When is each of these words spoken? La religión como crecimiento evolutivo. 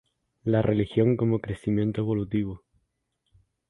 La 0.43 0.63
religión 0.63 1.15
como 1.15 1.37
crecimiento 1.41 2.01
evolutivo. 2.01 2.63